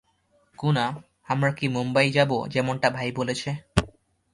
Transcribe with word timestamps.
গুনা, 0.59 0.85
আমরা 1.27 1.51
কি 1.51 1.65
মুম্বাই 1.67 2.07
যাব 2.11 2.31
যেমনটা 2.53 2.87
ভাই 2.89 3.09
বলেছে? 3.11 3.49